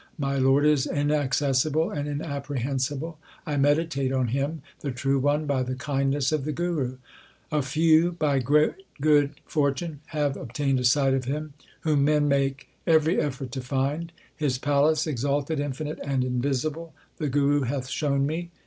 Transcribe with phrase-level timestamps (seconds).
[0.17, 5.75] My Lord is inaccessible, and inapprehensible; I meditate on Him, the True One, by the
[5.75, 6.97] kindness of the Guru.
[7.51, 12.67] A few by great good fortune have obtained a sight of Him, Whom men make
[12.87, 14.11] every effort to find.
[14.35, 18.49] His palace, exalted, infinite, and invisible, the Guru hath shown me.